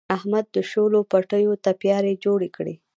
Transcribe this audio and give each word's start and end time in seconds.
احمد 0.15 0.45
د 0.55 0.57
شولو 0.69 0.99
پټیو 1.11 1.53
تپیاري 1.65 2.13
جوړې 2.25 2.49
کړې. 2.55 2.75